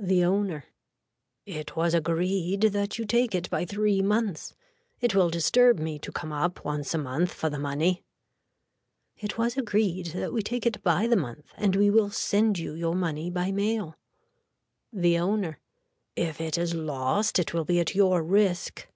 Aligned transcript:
(The 0.00 0.24
owner.) 0.24 0.64
It 1.46 1.76
was 1.76 1.94
agreed 1.94 2.62
that 2.62 2.98
you 2.98 3.04
take 3.04 3.36
it 3.36 3.48
by 3.50 3.64
three 3.64 4.02
months. 4.02 4.56
It 5.00 5.14
will 5.14 5.30
disturb 5.30 5.78
me 5.78 5.96
to 6.00 6.10
come 6.10 6.32
up 6.32 6.64
once 6.64 6.92
a 6.92 6.98
month 6.98 7.32
for 7.32 7.48
the 7.48 7.56
money. 7.60 8.02
It 9.16 9.38
was 9.38 9.56
agreed 9.56 10.06
that 10.06 10.32
we 10.32 10.42
take 10.42 10.66
it 10.66 10.82
by 10.82 11.06
the 11.06 11.14
month 11.14 11.52
and 11.56 11.76
we 11.76 11.88
will 11.88 12.10
send 12.10 12.58
you 12.58 12.74
your 12.74 12.96
money 12.96 13.30
by 13.30 13.52
mail. 13.52 13.94
(The 14.92 15.20
owner.) 15.20 15.60
If 16.16 16.40
it 16.40 16.58
is 16.58 16.74
lost 16.74 17.38
it 17.38 17.54
will 17.54 17.64
be 17.64 17.78
at 17.78 17.94
your 17.94 18.24
risk. 18.24 18.88